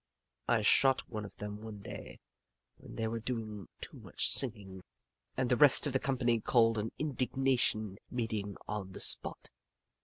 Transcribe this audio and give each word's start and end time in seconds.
I 0.47 0.63
shot 0.63 1.07
one 1.11 1.25
of 1.25 1.35
them 1.35 1.61
one 1.61 1.81
day, 1.81 2.17
when 2.77 2.95
they 2.95 3.07
were 3.07 3.19
doing 3.19 3.67
too 3.81 3.99
much 3.99 4.31
singing, 4.31 4.81
and 5.37 5.47
the 5.47 5.55
rest 5.55 5.85
of 5.85 5.93
the 5.93 5.99
company 5.99 6.39
called 6.39 6.79
an 6.79 6.91
indignation 6.97 7.99
meeting 8.09 8.57
on 8.67 8.93
the 8.93 8.99
spot. 8.99 9.51